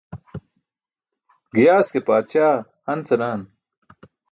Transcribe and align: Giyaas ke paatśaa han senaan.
Giyaas 1.53 1.87
ke 1.93 1.99
paatśaa 2.07 2.55
han 2.85 2.99
senaan. 3.07 3.41